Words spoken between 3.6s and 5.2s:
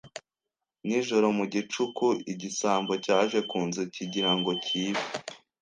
nzu kigira ngo cyibe